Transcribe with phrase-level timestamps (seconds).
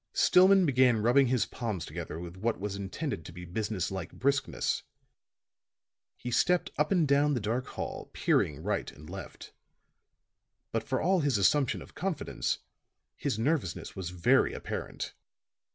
[0.13, 4.81] Stillman began rubbing his palms together with what was intended to be business like briskness;
[6.17, 9.53] he stepped up and down the dark hall, peering right and left.
[10.71, 12.57] But for all his assumption of confidence,
[13.15, 15.13] his nervousness was very apparent.